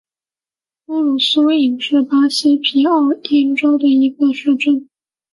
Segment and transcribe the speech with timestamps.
[0.87, 4.89] 乌鲁苏伊是巴西皮奥伊州的一个市镇。